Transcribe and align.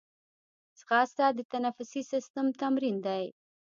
ځغاسته 0.79 1.25
د 1.37 1.39
تنفسي 1.51 2.01
سیستم 2.11 2.45
تمرین 2.61 2.97
دی 3.05 3.23